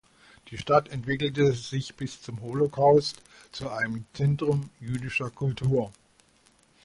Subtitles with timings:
[0.49, 5.91] Die Stadt entwickelte sich bis zum Holocaust zu einem Zentrum jüdischer Kultur.